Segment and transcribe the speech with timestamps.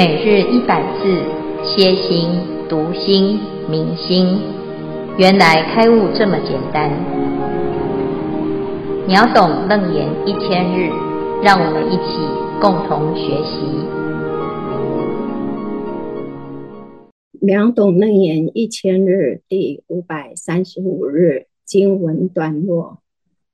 [0.00, 1.04] 每日一百字，
[1.62, 2.30] 歇心、
[2.70, 4.40] 读心、明心，
[5.18, 6.90] 原来开悟这么简单。
[9.06, 10.88] 秒懂楞严一千日，
[11.42, 12.16] 让我们一起
[12.62, 13.60] 共同学习。
[17.38, 23.02] 秒懂楞严一千日第五百三十五日经文段落：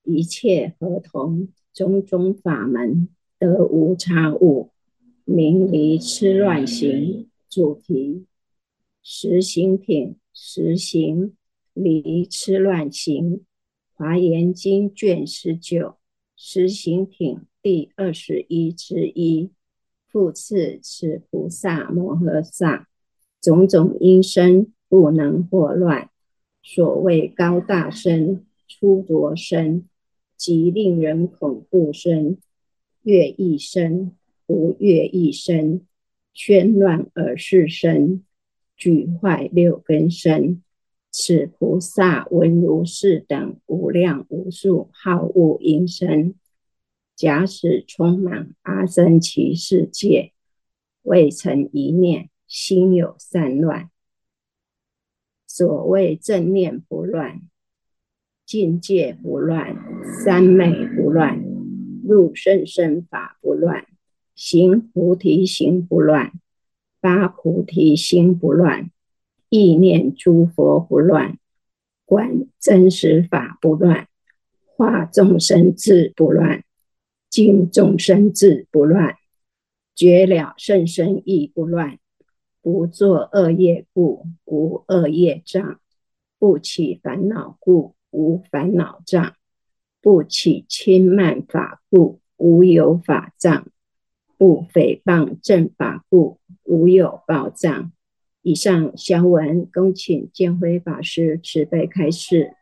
[0.04, 3.08] 一切合同，种种法门，
[3.40, 4.70] 得无差误。
[5.28, 8.26] 名离痴乱行，主题
[9.02, 11.34] 实行品，实行
[11.74, 13.44] 离痴乱行。
[13.92, 15.96] 华严经卷十九，
[16.36, 19.50] 实行品第二十一之一。
[20.06, 22.86] 复次，此菩萨摩诃萨，
[23.42, 26.08] 种种因身不能惑乱，
[26.62, 29.88] 所谓高大身、粗浊身，
[30.36, 32.38] 及令人恐怖身、
[33.02, 34.15] 悦意身。
[34.46, 35.84] 不悦意身，
[36.34, 38.24] 喧乱耳识身，
[38.76, 40.62] 举坏六根身。
[41.10, 46.34] 此菩萨闻如是等无量无数好恶因身，
[47.14, 50.32] 假使充满阿僧祇世界，
[51.02, 53.90] 未曾一念，心有散乱。
[55.46, 57.40] 所谓正念不乱，
[58.44, 59.74] 境界不乱，
[60.22, 61.42] 三昧不乱，
[62.04, 63.86] 入甚深法不乱。
[64.36, 66.30] 行菩提心不乱，
[67.00, 68.90] 发菩提心不乱，
[69.48, 71.38] 意念诸佛不乱，
[72.04, 74.08] 观真实法不乱，
[74.66, 76.62] 化众生智不乱，
[77.30, 79.16] 净众生智不乱，
[79.94, 81.98] 觉了甚深意不乱，
[82.60, 85.80] 不作恶业故无恶业障，
[86.38, 89.34] 不起烦恼故无烦恼障，
[90.02, 93.66] 不起轻慢法故无有法障。
[94.38, 97.92] 不诽谤正法故，无有报障。
[98.42, 102.52] 以上小文恭请建辉法师慈悲开示。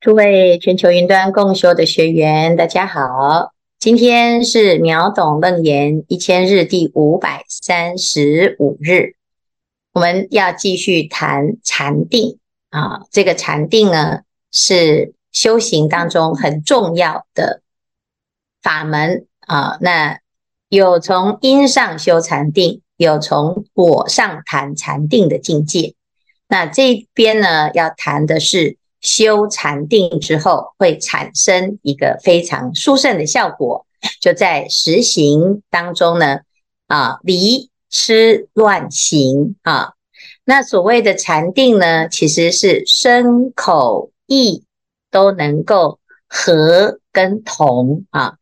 [0.00, 9.14] 诸位全球云端共修的学员，大家好，今天是秒懂楞严一千日第五百三十五日，
[9.92, 12.38] 我们要继续谈禅定
[12.70, 13.06] 啊。
[13.10, 14.20] 这个禅定呢，
[14.52, 17.62] 是修行当中很重要的
[18.62, 19.78] 法门啊。
[19.80, 20.18] 那
[20.76, 25.94] 有从因上修禅定，有从果上谈禅定的境界。
[26.48, 33.86] 那这边呢，要谈的是修禅定之后会产生一个非常殊胜的效果，
[34.20, 36.40] 就在实行当中呢，
[36.88, 39.94] 啊，离痴乱行啊。
[40.44, 44.62] 那所谓的禅定呢，其实是身口意
[45.10, 48.34] 都能够合跟同啊。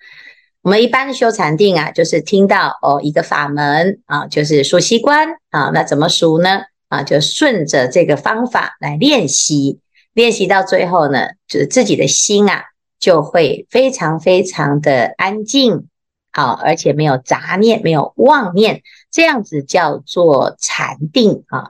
[0.65, 6.63] 我们一般的修禅定啊，就是听到哦一个法门啊，就是数息观啊，那怎么数呢？
[6.89, 9.81] 啊，就顺着这个方法来练习，
[10.15, 12.65] 练习到最后呢，就是自己的心啊
[12.99, 15.87] 就会非常非常的安静，
[16.33, 21.67] 好，而且没有杂念，没有妄念，这样子叫做禅定啊。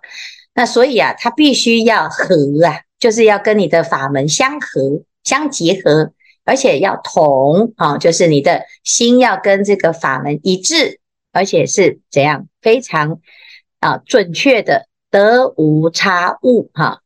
[0.55, 6.13] 那所以啊，它必须要合啊，就是要跟你的法门相合、相结合。
[6.45, 11.01] 而且要同啊，就是你的心要跟这个法门一致，
[11.33, 13.21] 而且是怎样非常
[13.81, 17.01] 啊准确的，得无差误哈。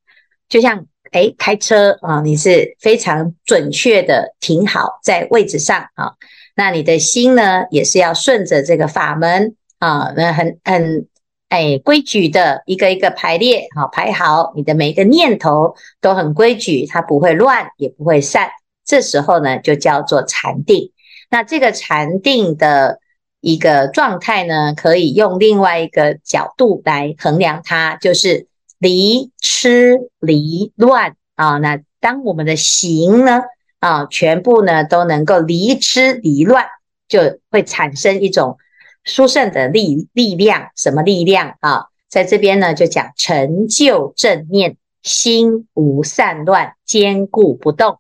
[0.48, 6.14] 就像诶开车啊，你是非常准确的停好在位置上啊，
[6.56, 11.06] 那你的心呢也是要顺着这个法门啊，那很很
[11.50, 18.50] 诶规矩的一个一个排列好排好，你的每一个念头都很规矩，它不会乱也不会散。
[18.88, 20.92] 这时候呢，就叫做禅定。
[21.30, 23.00] 那这个禅定的
[23.42, 28.46] 一个状态呢，可以用另外一个角度来衡量它，就是
[28.78, 31.58] 离痴离乱啊。
[31.58, 33.42] 那当我们的行呢
[33.78, 36.64] 啊，全部呢都能够离痴离乱，
[37.08, 38.56] 就会产生一种
[39.04, 40.70] 殊胜的力力量。
[40.74, 41.88] 什么力量啊？
[42.08, 47.98] 在这边呢，就讲成就正念，心无散乱，坚固不动。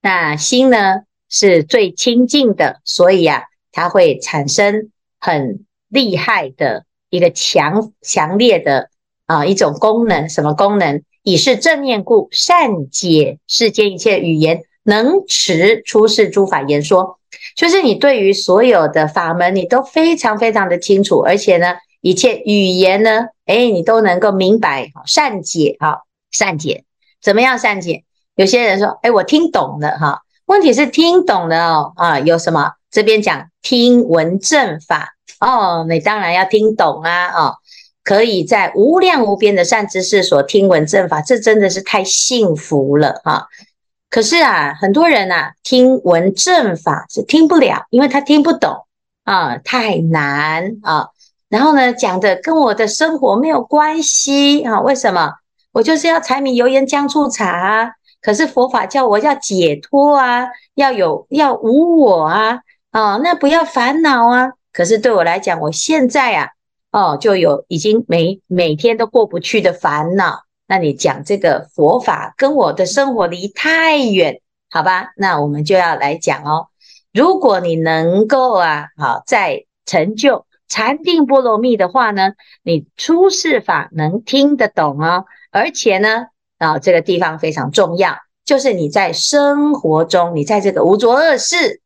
[0.00, 8.90] 那心呢是最清净的，所以啊，它会产生很厉害的一个强强烈的
[9.26, 10.28] 啊一种功能。
[10.28, 11.02] 什么功能？
[11.22, 17.18] 以是正念故，善解世间一切语言，能持出世诸法言说。
[17.54, 25.98] 就是你对于所有的法门，你都非常非常的清楚，而且呢，一切语言呢，哎，你都能够明白，善解啊，
[26.30, 26.84] 善解，
[27.20, 28.04] 怎么样善解？
[28.38, 32.20] 有些人说：“哎，我听懂了哈。”问题是听懂了哦啊？
[32.20, 32.70] 有什么？
[32.88, 37.56] 这边讲听闻正法，哦，你当然要听懂啊，哦，
[38.04, 43.48] 可以在无量无边的善知识所听闻正法，这真的是太幸福了哈。
[44.08, 48.86] 可是啊，很多人啊，听闻正法是听不了，因为他听不懂
[49.24, 51.08] 啊，太难啊。
[51.48, 54.80] 然后呢，讲的跟我的生活没有关系啊？
[54.80, 55.32] 为什么？
[55.72, 57.96] 我就是要柴米油盐酱醋茶。
[58.20, 62.60] 可是佛法叫我要解脱啊，要有要无我啊，
[62.90, 64.50] 哦，那不要烦恼啊。
[64.72, 66.48] 可是对我来讲，我现在啊，
[66.90, 70.42] 哦，就有已经每每天都过不去的烦恼。
[70.66, 75.12] 那你讲这个佛法跟我的生活离太远，好吧？
[75.16, 76.66] 那我们就要来讲哦。
[77.12, 82.32] 如果你能够啊，好，在成就禅定波罗蜜的话呢，
[82.64, 86.26] 你出世法能听得懂哦，而且呢。
[86.58, 91.80] 啊，这个地方非常重要，就是你在生活中，你在这个无着恶事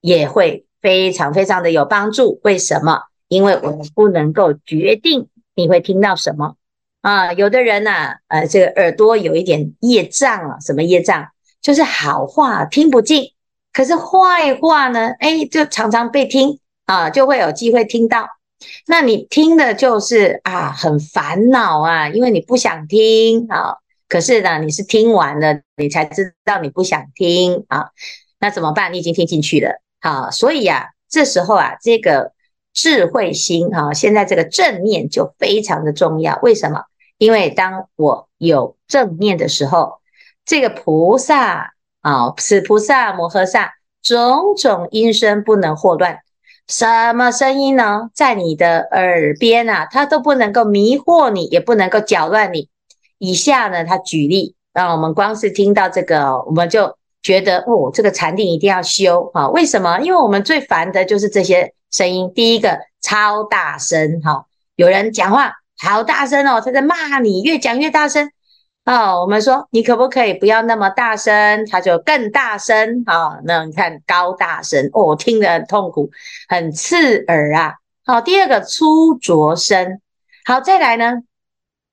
[0.00, 2.40] 也会非常非常的有帮助。
[2.44, 3.02] 为什么？
[3.28, 6.56] 因为我们不能够决定你会听到什么
[7.00, 7.32] 啊。
[7.32, 11.28] 有的人呐、啊，呃，这个耳朵有一点业障啊，什么业障？
[11.60, 13.32] 就是好话听不进，
[13.72, 18.26] 可是坏话呢，哎，就常常被听啊，就会有机会听到。
[18.86, 23.76] 那你听的就是啊，很烦恼啊，因为你不想听啊。
[24.12, 27.92] 可是呢，你是听完了，你才知道你不想听啊，
[28.38, 28.92] 那怎么办？
[28.92, 32.32] 你已经听进去了，好，所以啊，这时候啊，这个
[32.74, 36.38] 智慧心哈，现在这个正念就非常的重要。
[36.42, 36.82] 为什么？
[37.16, 39.94] 因为当我有正念的时候，
[40.44, 41.72] 这个菩萨
[42.02, 43.72] 啊，此菩萨摩诃萨，
[44.02, 46.18] 种种音声不能惑乱。
[46.68, 48.10] 什么声音呢？
[48.12, 52.68] 在你的耳边啊，它都不能够迷惑你，也不能够搅乱你。
[53.22, 59.48] 以下呢，他举例，让我们光是听到这个，我们就觉得哦，这个禅定一定要修啊。
[59.50, 60.00] 为什么？
[60.00, 62.32] 因为我们最烦的就是这些声音。
[62.34, 68.28] 第一个，超大声哈，有人讲话好大声哦，他在骂你，越讲越大声
[68.86, 69.20] 哦。
[69.20, 71.64] 我们说你可不可以不要那么大声？
[71.70, 73.38] 他就更大声啊。
[73.44, 76.10] 那你看高大声哦，听得很痛苦，
[76.48, 77.74] 很刺耳啊。
[78.04, 80.00] 好，第二个粗浊声。
[80.44, 81.18] 好，再来呢？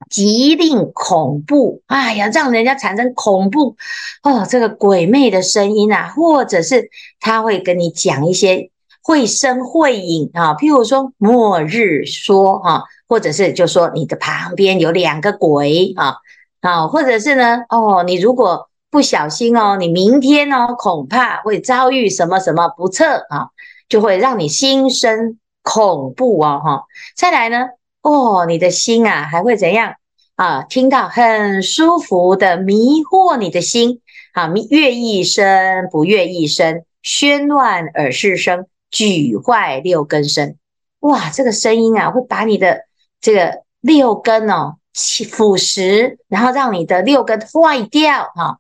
[0.09, 3.75] 极令恐怖，哎呀，让人家产生恐怖
[4.23, 8.71] 哦，这个鬼魅的声音啊，或者是他会跟你讲一些
[9.03, 16.15] 绘声绘影啊，譬如说末日说啊，或者是就说你的旁边有两个鬼啊
[16.61, 23.49] 啊，或者是呢哦，你如果不小心哦，你明天哦恐怕会遭遇什么什么不测啊，
[23.87, 26.83] 就会让你心生恐怖哦哈。
[27.15, 27.67] 再来呢？
[28.01, 29.95] 哦，你的心啊，还会怎样
[30.35, 30.63] 啊？
[30.63, 34.01] 听到很舒服的迷惑你的心
[34.33, 40.55] 啊，乐意声不乐意声，喧乱耳识声，举坏六根声。
[41.01, 42.85] 哇，这个声音啊，会把你的
[43.19, 44.77] 这个六根哦
[45.29, 48.59] 腐蚀，然后让你的六根坏掉哈、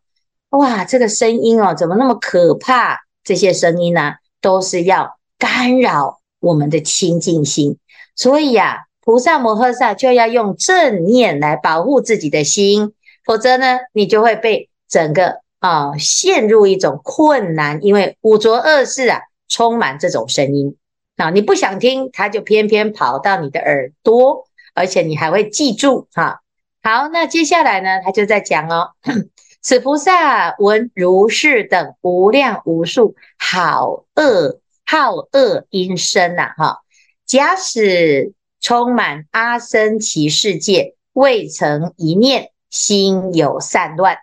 [0.49, 2.99] 哇，这个声音哦，怎么那么可怕？
[3.23, 7.77] 这些声音呢、都是要干扰我们的清净心，
[8.15, 12.93] 所以呀、菩萨摩诃萨就要用正念来保护自己的心，
[13.25, 20.77] 否则呢，你就会被整个啊陷入一种困难，因为五浊恶世啊充满这种声音
[21.17, 26.41] 啊，你不想听，他就偏偏跑到你的耳朵，而且你还会记住哈。
[26.83, 28.91] 好，那接下来呢，他就在讲哦，
[29.63, 36.81] 此菩萨闻如是等无量无数好恶好恶音声呐，哈，
[37.25, 38.33] 假使。
[38.61, 44.17] 充满阿僧祇世界，未曾一念心有散乱。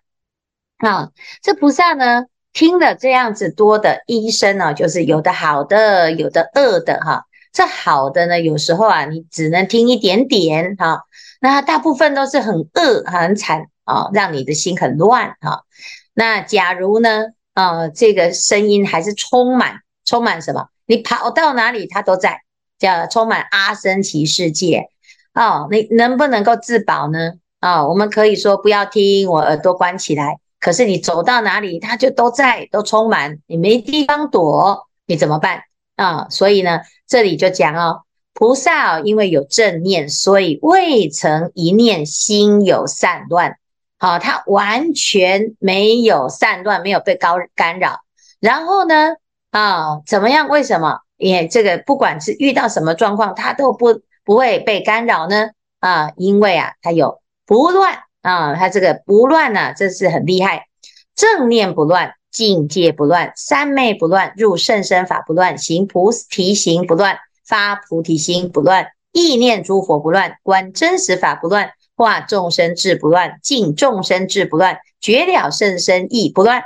[0.78, 1.11] 啊，
[1.43, 7.25] 这菩萨呢，听了这样子多的音声呢，就是有的好的，有的恶的哈。
[7.52, 11.05] 这好的呢，有时候啊，你只能听一点点哈。
[11.40, 15.64] 那大部分都是很恶、很惨啊，让你的心很乱哈。
[16.12, 20.69] 那假如呢，啊，这个声音还是充满，充满什么？
[20.85, 22.43] 你跑到哪里，它都在。
[22.78, 24.88] 叫充满阿僧只世界
[25.35, 27.33] 哦，你能不能够自保呢？
[27.61, 30.38] 啊、我们可以说不要听，我耳朵关起来。
[30.61, 35.62] 可是你走到哪里，它就都在，都充满，你没地方躲，你怎么办
[35.97, 38.02] 啊、所以呢，这里就讲哦，
[38.35, 43.56] 菩萨哦因为有正念，所以未曾一念心有散乱。
[43.99, 48.00] 好、哦，他完全没有散乱，没有被高干扰。
[48.40, 49.14] 然后呢，
[49.50, 50.49] 啊、怎么样？
[50.49, 51.00] 为什么？
[51.17, 60.67] 也这个不管是遇到什么状况，他都不不会被干扰呢啊，因为啊，他有不乱啊，他这个不乱呢、这是很厉害，
[61.15, 76.63] 正念不乱，境界不乱，三昧不乱，入甚深法不乱，行菩提行不乱，发菩提心不乱，意念诸佛不乱，观真实法不乱，化众生智不乱，净众生智不乱，绝了甚深意不乱。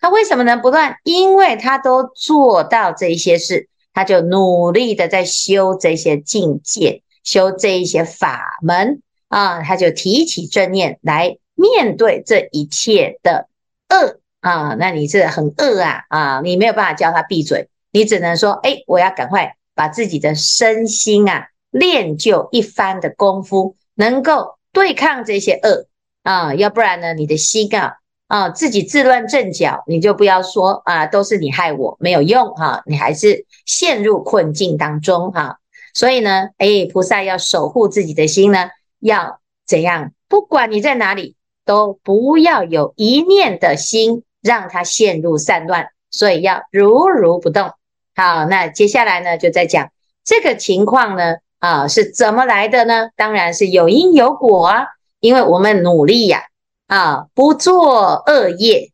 [0.00, 0.96] 他为什么能不乱？
[1.04, 13.48] 因为他都做到这一些事，他就努力的在修这些境界，修这一些法门啊，他就提起正念来面对这一切的
[13.88, 14.76] 恶啊。
[14.78, 25.86] 那你是很恶啊啊，你没有办法叫他闭嘴，你只能说，哎，我要赶快把自己的身心啊练就一番的功夫，能够对抗这些恶
[26.22, 27.96] 啊，要不然呢，你的心啊。
[28.28, 35.58] 啊，自己自乱阵脚，你就不要说啊，都是你害我，没有用哈、你还是陷入困境当中哈、
[35.94, 38.68] 所以呢，哎，菩萨要守护自己的心呢，
[39.00, 40.12] 要怎样？
[40.28, 47.72] 不管你在哪里，都不要有一念的心让它陷入散乱，所以要如如不动。
[48.14, 49.90] 好，那接下来呢，就在讲
[50.22, 53.08] 这个情况呢，啊，是怎么来的呢？
[53.16, 54.86] 当然是有因有果啊，
[55.20, 56.44] 因为我们努力呀、
[56.88, 58.92] 啊，不做恶业，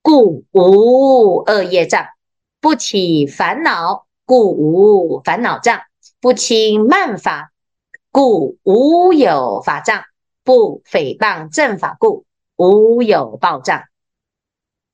[0.00, 2.06] 故无恶业障；
[2.62, 5.80] 不起烦恼，故无烦恼障；
[6.18, 7.52] 不轻慢法，
[8.10, 10.04] 故无有法障；
[10.44, 12.24] 不诽谤正法，故
[12.56, 13.82] 无有报障。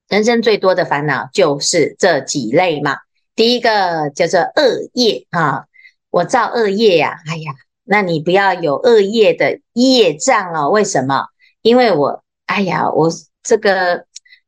[0.09, 2.97] 人生最多的烦恼就是这几类嘛。
[3.37, 5.67] 第一个叫做恶业啊，
[6.11, 7.53] 我造恶业呀、啊，哎呀，
[7.85, 10.71] 那你不要有恶业的业障哦。
[10.71, 11.27] 为什么？
[11.67, 13.11] 因为我，哎呀，我
[13.43, 14.05] 这个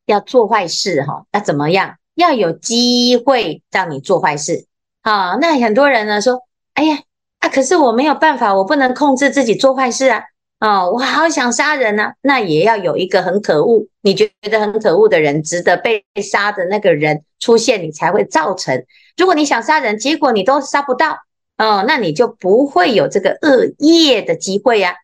[0.07, 1.97] 要做坏事哈，要怎么样？
[2.15, 4.67] 要有机会让你做坏事
[5.03, 5.35] 啊。
[5.41, 6.41] 那很多人呢说，
[6.75, 6.97] 哎呀，
[7.41, 10.23] 啊，可是我没有办法，我不能控制自己做坏事啊。
[10.61, 18.85] 哦，我好想杀人呐，那也要有一个很可恶，你觉得很可恶的人，值得被杀的那个人出现，你才会造成。
[19.17, 21.17] 如果你想杀人，结果你都杀不到，
[21.57, 24.95] 哦，那你就不会有这个恶业的机会呀。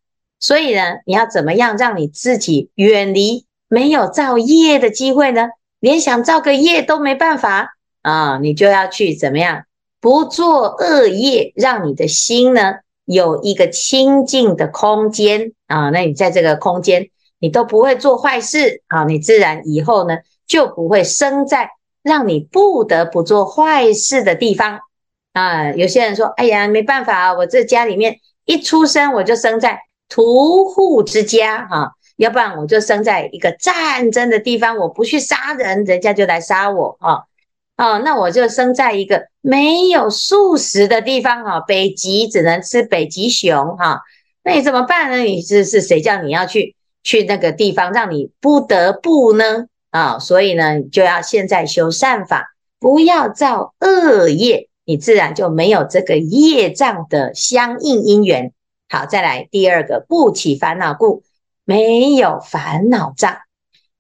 [0.45, 5.49] 所以呢，你要怎么样让你自己远离没有造业的机会呢？
[5.81, 8.39] 连想造个业都没办法啊！
[8.43, 9.65] 你就要去怎么样？
[10.03, 12.75] 不做恶业，让你的心呢
[13.07, 15.89] 有一个清净的空间啊。
[15.89, 17.09] 那你在这个空间，
[17.39, 19.05] 你都不会做坏事啊。
[19.05, 21.71] 你自然以后呢就不会生在
[22.03, 24.81] 让你不得不做坏事的地方
[25.33, 25.73] 啊。
[25.73, 37.25] 有些人说：“哎呀，没办法啊，我这家里面一出生我就生在。”屠户之家，哈，要不然我就生在一个战争的地方，我不去杀人，人家就来杀我，啊，
[37.77, 44.03] 哦，那我就生在一个没有素食的地方，哈，北极只能吃北极熊，哈，
[44.45, 45.19] 那你怎么办呢？
[45.19, 49.67] 你是是谁叫你要去去那个地方，让你不得不呢？
[49.91, 58.53] 啊，所以呢，就要现在修善法，不要造恶业，你自然就没有这个业障的相应因缘。
[58.95, 61.25] 好，再来第二个，不起烦恼故
[61.65, 63.39] 没有烦恼障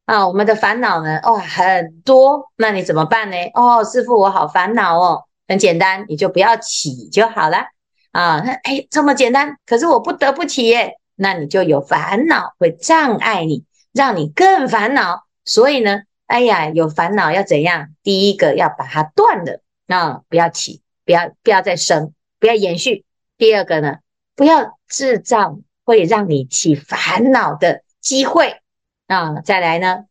[0.04, 0.28] 啊。
[0.28, 3.36] 我们的烦恼呢，哦，很多，那你怎么办呢？
[3.54, 5.24] 哦，师父，我好烦恼哦。
[5.48, 7.64] 很简单，你就不要起就好了
[8.12, 8.38] 啊。
[8.62, 15.24] 哎，这么简单，可是我不得不起耶，那你就有烦恼会障碍你，让你更烦恼。
[15.44, 17.88] 所以呢，哎呀，有烦恼要怎样？
[18.04, 23.04] 第一个要把它断了，啊，不要起，不要不要再生，不要延续。
[23.36, 23.96] 第二个呢？
[24.36, 28.60] 不要制造会让你起烦恼的机会
[29.08, 29.40] 啊！
[29.44, 30.04] 再来呢，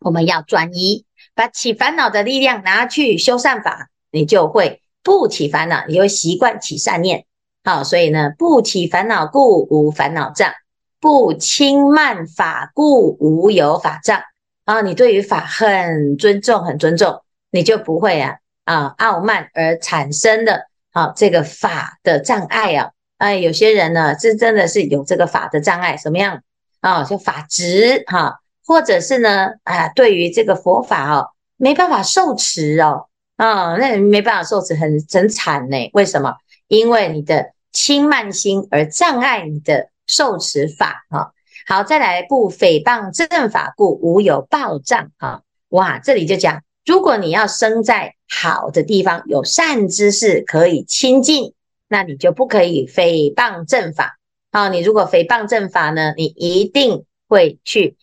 [0.00, 1.04] 我们要转移，
[1.36, 7.24] 把起烦恼的力量拿去修善法，你就会不起烦恼，你会习惯起善念。
[7.62, 10.52] 好，所以呢，不起烦恼故无烦恼障，
[10.98, 14.20] 不轻慢法故无有法障。
[14.64, 22.90] 啊，你对于法很尊重，很尊重，你就不会啊啊傲慢而产生的啊这个法的障碍啊。
[23.20, 26.42] 哎，有些人呢，是真的是有这个法的障碍，什么样
[26.80, 27.04] 啊？
[27.04, 35.90] 就法执哈，或者是呢，啊，对于这个佛法哦，没办法受持哦，啊，那没办法受持，很很惨呢。
[35.92, 36.34] 为什么？
[36.66, 41.34] 因为你的轻慢心而障碍你的受持法哈。
[41.66, 45.42] 好，再来不诽谤正法故无有报障啊。
[45.68, 51.52] 哇，这里就讲，如果你要生在好的地方，有善知识可以亲近。
[51.92, 54.16] 那你就不可以诽谤正法
[54.52, 54.68] 啊！
[54.68, 57.96] 你如果诽谤正法呢，你一定会去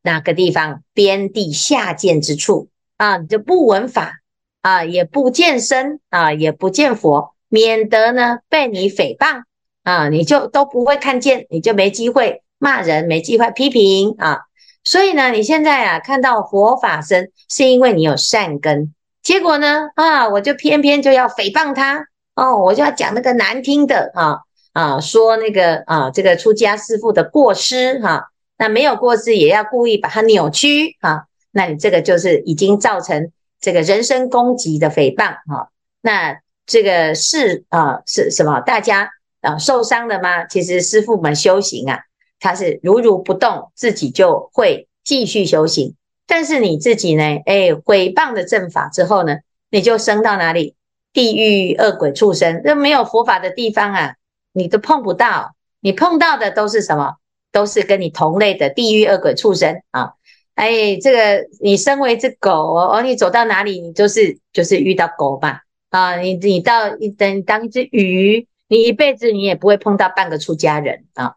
[0.00, 3.18] 哪个地方边地下贱之处啊！
[3.18, 4.20] 你就不闻法
[4.62, 9.42] 啊，也不见身啊，也不见佛，免得呢被你诽谤
[9.82, 10.08] 啊！
[10.08, 14.38] 你就都不会看见，你就没机会骂人，没机会批评啊！
[14.84, 22.06] 所以呢，你现在啊看到佛法僧，是因为你有善根，结果呢啊，我就偏偏就要诽谤他。
[22.34, 24.40] 哦，我就要讲那个难听的啊
[24.72, 35.68] 啊，说那个啊这个出家师父的过失哈、那没有过失也要故意把它扭曲啊，那你这个就是已经造成这个人身攻击的诽谤哈、
[36.00, 38.60] 那这个是啊是什么？
[38.60, 39.10] 大家
[39.42, 40.46] 啊受伤了吗？
[40.46, 42.00] 其实师父们修行啊，
[42.40, 45.96] 他是如如不动，自己就会继续修行。
[46.26, 47.22] 但是你自己呢？
[47.44, 49.38] 哎，诽谤的正法之后呢，
[49.70, 50.76] 你就升到哪里？
[51.12, 54.14] 地狱、恶鬼、畜生，那没有佛法的地方啊，
[54.52, 55.54] 你都碰不到。
[55.80, 57.16] 你碰到的都是什么？
[57.50, 60.14] 都是跟你同类的地狱、恶鬼、畜生啊！
[60.54, 65.60] 哎，这个你身为一只狗哦，你走到哪里，你就是就是遇到狗吧？
[65.90, 71.34] 啊，你你到一等当一只鱼，你一辈子你也不会碰到半个出家人啊。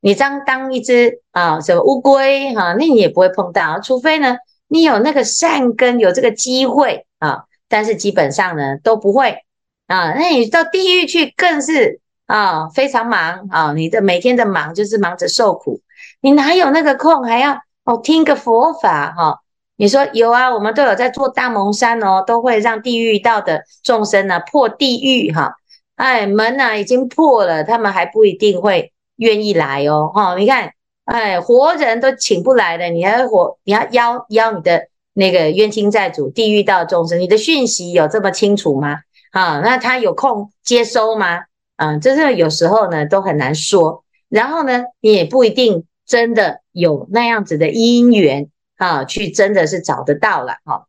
[0.00, 4.36] 你当当一只啊什么乌龟哈，那你也不会碰到，除非呢
[4.68, 7.45] 你有那个善根，有这个机会啊。
[7.68, 9.38] 但是基本上呢都不会
[9.86, 10.12] 啊。
[10.12, 15.80] 那你到地狱去更是啊非常忙啊，你的每天的忙就是忙着受苦，
[16.20, 19.40] 你哪有那个空还要哦听个佛法哈、
[19.76, 25.52] 你说有啊，我们都有在做大蒙山哦，都会让地狱道的众生呢破地狱哈、啊。
[25.96, 28.92] 哎门呐已经破了，他们还不一定会。
[29.16, 30.72] 愿意来哦，哈、哦，你看，
[31.06, 38.98] 哎，活人都请不来的，你还活，你要邀邀你的那个冤亲债主、地狱道众生，你的讯息有这么清楚吗？
[39.32, 41.40] 啊，那他有空接收吗？
[41.76, 44.04] 啊，这是有时候呢都很难说。
[44.28, 50.56] 然后呢，你也不一定真的有那样子的因缘啊，去真的是找得到了。
[50.64, 50.86] 哈、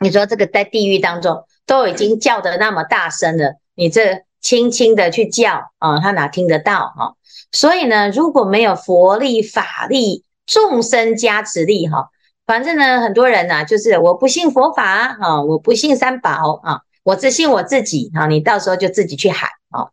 [0.00, 6.92] 你说这个在地狱当中都已经叫得那么大声了，你这轻轻的去叫啊，他哪听得到？
[6.96, 7.14] 哈、
[7.52, 12.08] 所以呢，如果没有佛力、法力、众生加持力，哈，
[12.46, 19.90] 反正呢，很多人呐、啊，就是我不信佛法，啊，我不信三宝，啊，我只信我自己，啊，你到时候就自己去喊，哦，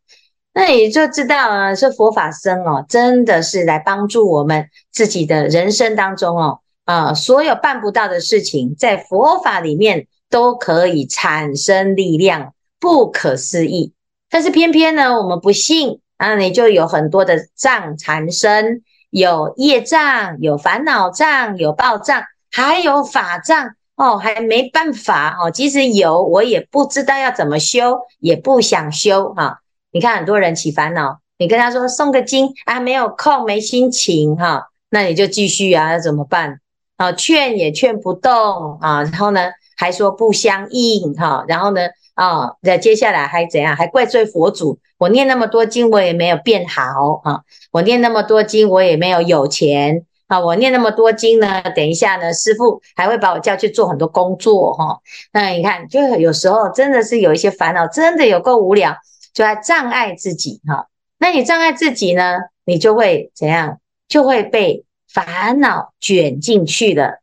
[0.53, 13.93] 那你就知道啊，说佛法僧哦，真的是来帮助我们自己的人生当中哦，啊，所有办不到的事情，在佛法里面都可以产生力量，不可思议。
[14.29, 15.99] 但是偏偏呢，我们不信。
[16.19, 25.51] 啊，你就有很多的障缠身，有业障，有烦恼障，有报障，还有法障哦，还没办法哦。
[25.51, 29.59] 即使有，我也不知道要怎么修，也不想修哈、
[29.91, 36.59] 你看很多人起烦恼，你跟他说送个经啊，没有空，没心情哈、那你就继续啊，那怎么办？
[36.97, 41.81] 啊、劝也劝不动啊，然后呢，还说不相应哈、然后呢？
[42.15, 43.73] 啊，那、接下来还怎样？
[43.77, 44.77] 还怪罪佛祖？
[44.97, 47.39] 我念那么多经，我也没有变好啊！
[47.71, 50.39] 我念那么多经，我也没有有钱啊！
[50.39, 55.01] 我念那么多经呢，等一下呢，师傅还会把我叫去做很多工作哈、哦。
[55.33, 58.95] 那你看，就有时候真的是有一些烦恼，真的有够无聊，
[59.33, 60.87] 就在障碍自己哈、
[61.17, 63.81] 那你障碍自己呢，你就会怎样？
[64.07, 67.19] 就会被烦恼卷进去了。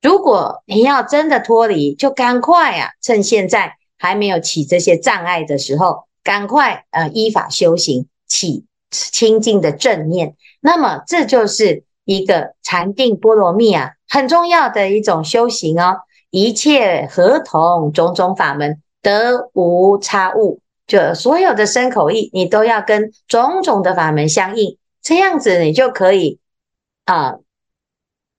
[0.00, 3.74] 如果你要真的脱离，就赶快啊，趁现在。
[4.02, 10.36] 还没有起这些障碍的时候，赶快呃依法修行，起清净的正念。
[10.62, 15.98] 那么这就是一个禅定波罗蜜啊，很重要的一种修行哦。
[16.30, 26.40] 一切合同种种法门，得无差误，就所有的身口意，你都要跟种种的法门相应，这样子你就可以
[27.04, 27.36] 啊、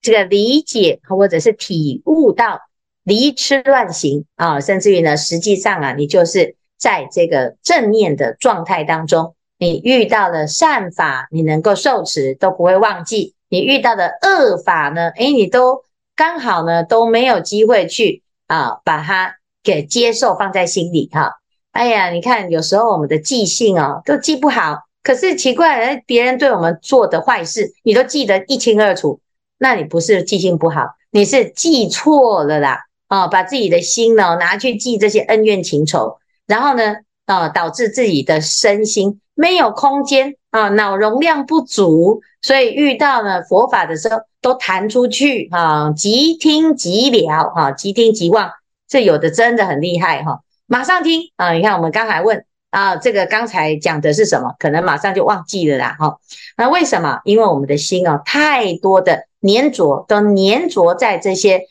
[0.02, 2.60] 这个理解或者是体悟到。
[3.04, 15.84] 离痴乱行啊，甚至于呢，实际上啊，你就是在这个正念的状态当中，你遇到了善法，你能够受持都不会忘记；你遇到的恶法呢，诶，你都
[16.16, 21.34] 刚好呢都没有机会去啊，把它给接受放在心里哈。
[21.74, 29.20] 哎呀，你看有时候我们的记性哦都记不好，可是奇怪，别人对我们做的坏事，你都记得一清二楚，
[29.58, 32.86] 那你不是记性不好，你是记错了啦。
[33.10, 48.52] 哦，把自己的心呢拿去记这些恩怨情仇，然后呢，啊、哦，导致自己的身心没有空间啊，脑容量不足，所以遇到呢佛法的时候都弹出去啊，即听即了啊，即听即忘，
[48.88, 54.56] 这有的真的很厉害哈、马上听啊，你看我们刚才问啊，这个刚才讲的是什么？
[54.60, 56.18] 可能马上就忘记了啦哈，
[56.58, 57.22] 那为什么？
[57.26, 61.68] 因为我们的心啊，太多的粘着，都粘着在这些。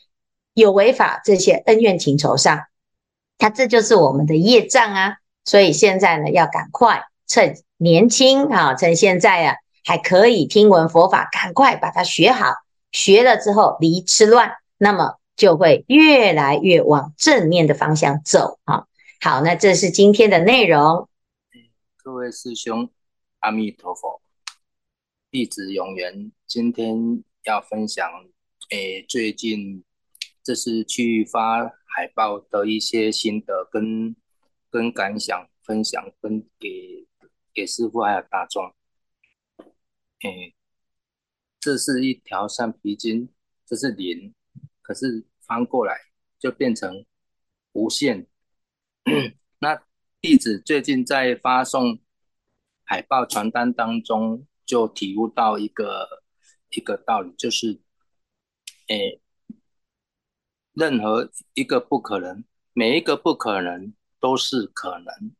[0.53, 2.63] 有违法这些恩怨情仇上，
[3.37, 5.15] 它这就是我们的业障啊！
[5.45, 12.47] 所以现在呢，要赶快趁年轻啊，趁现在啊还可以听闻佛法，赶快把它学好。
[12.91, 18.85] 学了之后离痴乱，那么就会越来越往正面的方向走啊！
[19.21, 21.07] 好，那这是今天的内容。
[22.03, 22.89] 各位师兄，
[23.39, 24.21] 阿弥陀佛，
[25.31, 28.05] 弟子永元，今天要分享，
[28.71, 29.85] 诶，最近
[30.43, 34.13] 这是去发海报的一些心得跟
[34.69, 37.07] 跟感想，分享跟给
[37.53, 38.73] 给师父还有大众。
[40.23, 40.55] 诶，
[41.59, 43.29] 这是一条橡皮筋，
[43.65, 44.33] 这是零，
[44.81, 45.95] 可是翻过来
[46.39, 47.05] 就变成
[47.73, 48.27] 无限。
[49.59, 49.83] 那。
[50.23, 51.97] 弟子最近在发送
[52.83, 56.21] 海报传单当中，就体悟到一个
[56.69, 57.81] 一个道理，就是，
[58.87, 59.19] 诶，
[60.73, 65.35] 任何一个不可能，每一个不可能都是可能。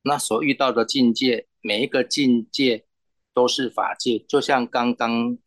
[0.00, 2.86] 那所遇到的境界，每一个境界
[3.32, 4.18] 都是法界。
[4.20, 5.38] 就像刚刚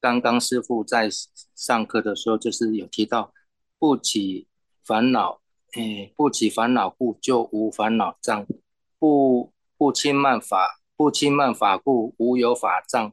[0.00, 1.08] 刚刚师傅在
[1.54, 3.32] 上课的时候，就是有提到，
[3.78, 4.48] 不起
[4.84, 5.40] 烦恼。
[5.72, 8.46] 哎，不起烦恼故，就无烦恼障；
[8.98, 13.12] 不不轻慢法，不轻慢法故，无有法障。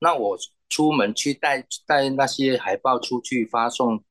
[0.00, 0.36] 那我
[0.68, 4.02] 出门去带带那些海报出去发送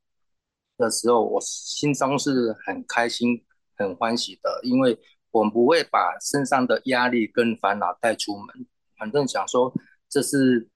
[0.77, 3.43] 的时候，我心中是很开心、
[3.75, 4.97] 很欢喜的，因为
[5.31, 8.65] 我不会把身上的压力跟烦恼带出门。
[8.97, 9.73] 反正想说，
[10.09, 10.67] 这是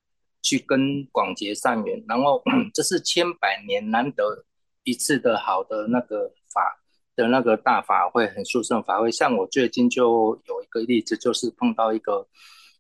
[0.42, 2.42] 去跟广结善缘，然后
[2.74, 4.46] 这是千百年难得
[4.84, 6.82] 一次的好的那个法。
[7.18, 12.28] 的那个大法会很殊胜法会，像我最近就有一个例子，就是碰到一个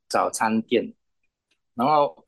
[0.08, 0.94] 早餐店，
[1.74, 2.24] 然后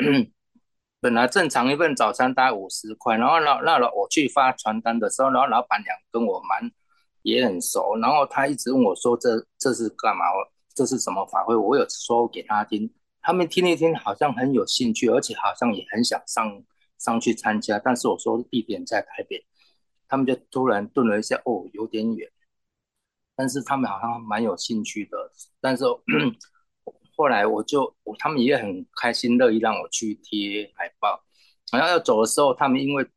[1.00, 6.72] 本来正常一份早餐大概五十块，然后老那老我去发传单的时候，然后老板娘跟我蛮
[7.22, 10.26] 也很熟，然后他一直问我说这这是干嘛？
[10.74, 11.56] 这是什么法会？
[11.56, 12.92] 我有说给他听，
[13.30, 16.64] 他们听一听好像很有兴趣，而且好像也很想上
[16.98, 19.46] 上去参加，但是我说地点在台北。
[20.08, 22.28] 他们就突然顿了一下，哦，有点远，
[23.36, 25.32] 但是他们好像蛮有兴趣的。
[25.62, 25.84] 但是
[27.16, 31.24] 后来我就，他们也很开心乐意让我去贴海报。
[31.72, 33.08] 然后要走的时候，他们因为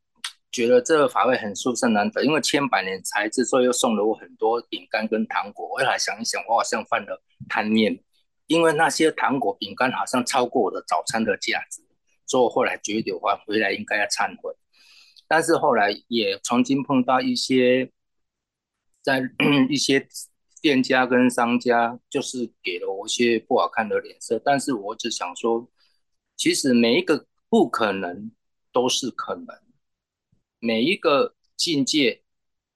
[0.51, 5.67] 觉得这个法会很殊胜难得，因为千百年才制，所以又送了我很多饼干跟糖果。
[5.67, 7.99] 我后来想一想，我好像犯了贪念，
[8.47, 11.83] 因为那些糖果饼干好像超过我的早餐的价值，
[12.27, 14.55] 所以我后来决定，话回来应该要忏悔。
[15.27, 17.91] 但是后来也曾经碰到一些，
[19.03, 19.23] 在
[19.71, 20.07] 一些
[20.61, 24.39] 店家跟商家，就是给了我一些不好看的脸色。
[24.45, 25.71] 但是我只想说，
[26.37, 28.31] 其实每一个不可能
[28.73, 29.47] 都是可能，
[30.59, 32.23] 每一个境界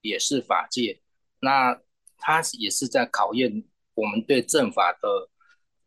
[0.01, 1.01] 也是法界，
[1.41, 1.79] 那
[2.17, 5.29] 它也是在考验我们对正法的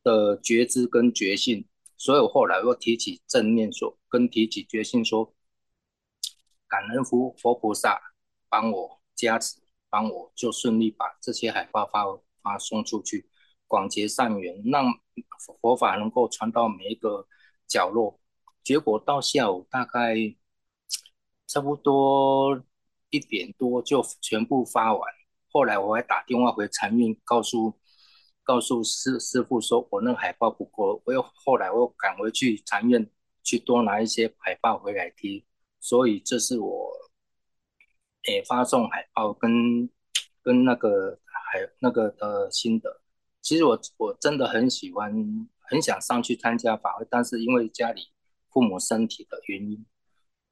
[0.02, 1.66] 的觉知跟觉性。
[1.96, 5.34] 所以我后来又提起正念说，跟提起觉性说。
[6.68, 8.00] 感恩佛佛菩萨
[8.48, 12.04] 帮我加持，帮我就顺利把这些海报发
[12.40, 13.28] 发送出去，
[13.66, 14.84] 广结善缘，让
[15.60, 17.26] 佛法能够传到每一个
[17.66, 18.20] 角落。
[18.62, 20.14] 结果到下午大概
[21.48, 22.62] 差不多
[23.08, 25.12] 一点多就全部发完。
[25.50, 27.76] 后来我还打电话回禅院，告诉
[28.50, 33.08] 告诉师师傅说，我那个海报不够，我又后来我又赶回去禅院
[33.44, 35.44] 去多拿一些海报回来贴。
[35.78, 36.90] 所以这是我，
[38.26, 39.88] 诶、发送海报跟
[40.42, 43.00] 跟那个海那个的心得。
[43.40, 45.14] 其实我我真的很喜欢，
[45.60, 48.08] 很想上去参加法会，但是因为家里
[48.48, 49.86] 父母身体的原因，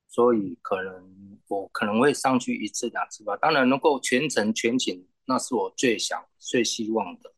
[0.06, 3.36] 所以可能我可能会上去一次两次吧。
[3.38, 7.34] 当然能够全程全勤，那是我最想最希望的。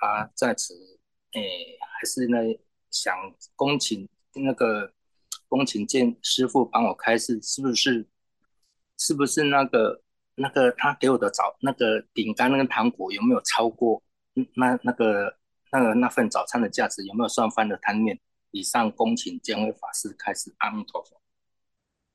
[0.00, 0.74] 啊，在此，
[1.32, 2.38] 诶、还是那
[2.90, 3.14] 想
[3.56, 4.92] 恭请那个。
[5.50, 8.06] 恭请见师傅帮我开示，是不是？
[8.96, 10.00] 是不是那个
[10.36, 14.00] 那个他给我的早那个饼干那个糖果有没有超过
[14.54, 15.34] 那那个
[15.72, 17.04] 那个那份早餐的价值？
[17.04, 18.16] 有没有算翻的贪念？
[18.52, 20.54] 以上恭请见位法师开示。
[20.58, 21.20] 阿弥陀佛。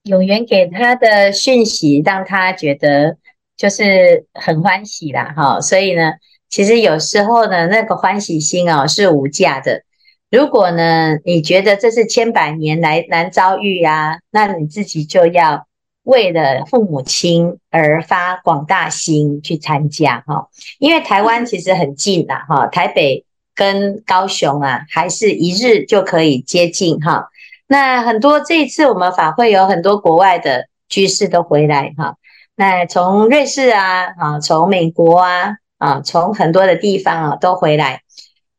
[0.04, 3.17] 永元给他的讯息让他觉得
[3.58, 6.13] 就是很欢喜啦，哈，所以呢，
[6.49, 9.84] 其实有时候呢，那个欢喜心哦是无价的。
[10.31, 15.67] 如果呢，你觉得这是千百年来难遭遇啊，那你自己就要
[16.03, 20.49] 为了父母亲而发广大心去参加哈。
[20.79, 27.29] 因为台湾其实很近的哈，台北跟高雄啊，还是一日就可以接近哈。
[27.67, 32.15] 那很多这一次我们法会有很多国外的居士都回来哈。
[32.55, 35.55] 那从瑞士啊，啊，从美国啊，
[35.86, 38.02] 啊，从很多的地方啊都回来，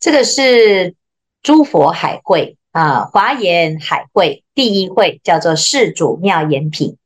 [0.00, 0.94] 这个是。
[1.42, 6.96] 诸佛海会啊，华严海会第一会叫做世主妙言品。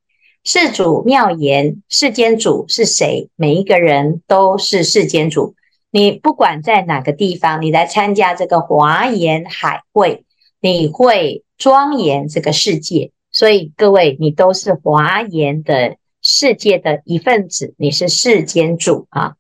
[0.45, 3.29] 世主妙言，世间主是谁？
[3.37, 5.55] 每一个人都是世间主。
[5.91, 10.25] 你不管在哪个地方，你来参加这个华严海会，
[10.63, 13.11] 你会庄严这个世界。
[13.31, 19.35] 所以各位，你都是华严的世界的一份子，你是世间主啊。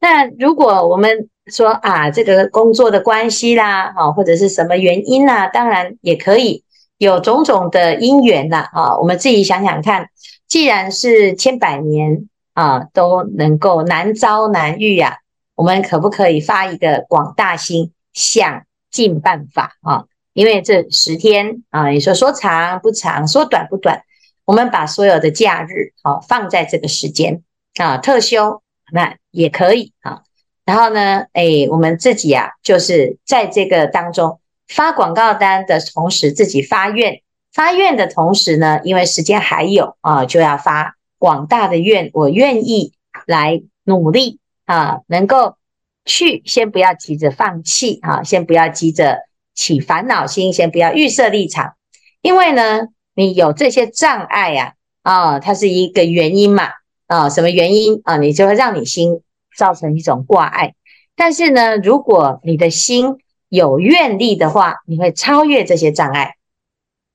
[0.00, 6.62] 那如果我们说啊，这个工作的关系啦，啊，或者是什么原因呐，当然也可以
[6.98, 10.08] 有种种的因缘呐，啊，我们自己想想看，
[10.46, 15.16] 既然是千百年啊都能够难遭难遇啊，
[15.54, 20.04] 我们可不可以发一个广大心，想尽办法啊？
[20.34, 24.02] 因为这十天啊，你说说长不长，说短不短，
[24.44, 27.42] 我们把所有的假日啊放在这个时间
[27.80, 30.22] 啊，特休那也可以啊。
[30.64, 37.22] 然后呢，哎，我们自己啊，就是在这个当中发广告单的同时，自己发愿，
[37.52, 42.92] 发愿的同时呢，因为时间还有啊，就要发广大的愿，我愿意
[43.26, 45.56] 来努力啊，能够
[46.04, 49.28] 去，先不要急着放弃啊，先不要急着。
[49.58, 51.74] 起烦恼心，先不要预设立场，
[52.22, 52.82] 因为呢，
[53.16, 56.68] 你有这些障碍呀，啊，啊，它是一个原因嘛，
[57.08, 58.16] 啊，什么原因啊？
[58.16, 59.20] 你就会让你心
[59.56, 60.74] 造成一种挂碍。
[61.16, 63.16] 但是呢，如果你的心
[63.48, 66.36] 有愿力的话，你会超越这些障碍。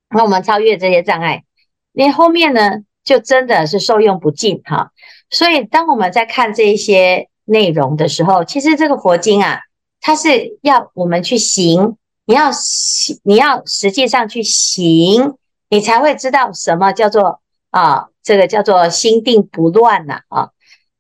[0.10, 1.44] 那我们超越这些障碍，
[1.94, 4.92] 你后面呢，就真的是受用不尽哈。
[5.30, 9.62] 所以，当我们在看这一些内容的时候，其实这个佛经啊，
[10.02, 11.98] 它是要我们去行。
[12.26, 12.52] 你要，
[13.24, 15.36] 你要实际上去行，
[15.70, 17.42] 你才会知道什么叫做
[17.74, 20.52] 啊，这个叫做心定不乱呐啊。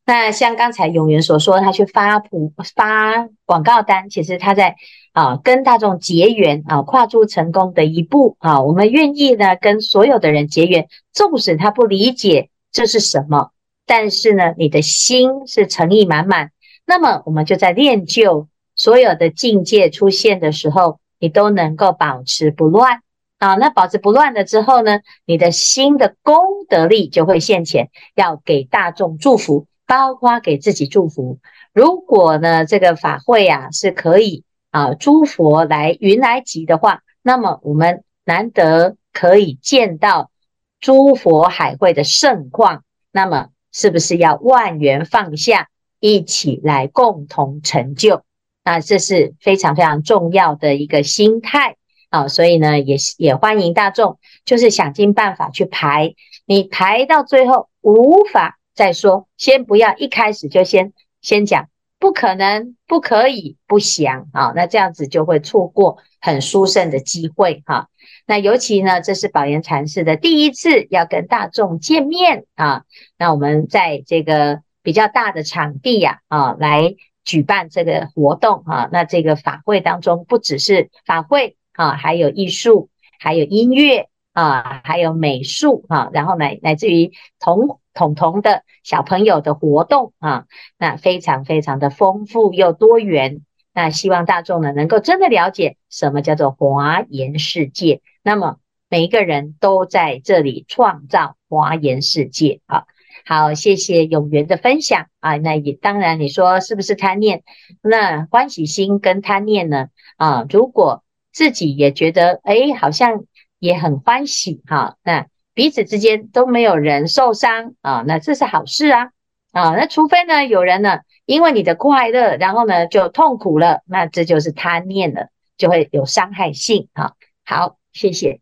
[0.05, 4.75] 那像刚才永元所说，他去发普发广告单，其实他在
[5.11, 8.61] 啊跟大众结缘啊，跨出成功的一步啊。
[8.61, 13.51] 我们愿意呢跟所有的人结缘，纵使他不理解这是什么，
[13.85, 16.49] 但是呢，你的心是诚意满满，
[16.85, 20.99] 那么我们就在练就所有的境界出现的时候。
[21.19, 22.99] 你都能够保持不乱
[23.43, 31.39] 啊，那保持不乱了之后呢，你的心的功德力就会现前，要给大众祝福，包括给自己祝福。
[31.73, 40.31] 如果呢，这个法会啊是可以啊，诸佛来云来集的话，那么我们难得可以见到
[40.79, 45.67] 诸佛海会的盛况，那么是不是要万缘放下，
[45.99, 48.23] 一起来共同成就？
[48.63, 51.75] 那这是非常非常重要的一个心态
[52.13, 56.13] 啊，所以呢，也也欢迎大众，就是想尽办法去排。
[56.45, 67.87] 你排到最后无法再说，先不要一开始就先先讲不可能、不可以、不想啊，那这样子就会错过很殊胜的机会哈。
[68.27, 72.83] 那尤其呢，这是宝岩禅师的第一次要跟大众见面啊，
[73.17, 76.93] 那我们在这个比较大的场地呀啊来。
[77.25, 90.45] 举办这个活动啊，那这个法会当中不只是法会啊，还有艺术，还有音乐啊，还有美术啊，然后乃乃至于童童童的小朋友的活动啊，
[90.77, 93.41] 那非常非常的丰富又多元。
[93.73, 98.57] 那希望大众呢能够真的了解什么叫做华严世界，那么
[98.87, 102.85] 每一个人都在这里创造华严世界啊。
[103.25, 105.37] 好，谢谢永元的分享啊。
[105.37, 107.43] 那也当然，你说是不是贪念？
[107.81, 109.87] 那欢喜心跟贪念呢？
[110.17, 111.02] 啊，如果
[111.33, 113.25] 自己也觉得哎，好像
[113.59, 119.11] 也很欢喜哈、那彼此之间都没有人受伤啊，那这是好事啊
[119.51, 119.75] 啊。
[119.75, 127.13] 那除非呢，有人呢，因为你的快乐，然后呢就痛苦了，那这就是贪念了，就会有伤害性哈、啊。
[127.45, 128.39] 好，谢谢。